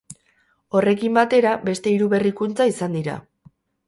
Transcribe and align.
Horrekin 0.77 1.17
batera, 1.19 1.51
beste 1.67 1.93
hiru 1.97 2.07
berrikuntza 2.13 2.67
izan 2.73 2.97
dira. 2.99 3.19